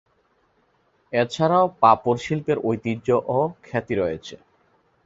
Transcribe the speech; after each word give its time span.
এ 1.13 1.21
ছাড়াও 1.33 1.65
পাপড় 1.81 2.19
শিল্পের 2.25 2.57
ঐতিহ্য 2.63 3.07
ও 3.29 3.37
খ্যাতি 3.63 3.93
রয়েছে। 3.95 4.35